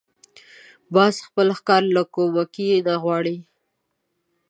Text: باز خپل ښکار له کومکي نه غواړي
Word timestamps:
باز 0.93 1.15
خپل 1.27 1.47
ښکار 1.57 1.83
له 1.95 2.03
کومکي 2.13 2.69
نه 2.87 2.95
غواړي 3.03 3.37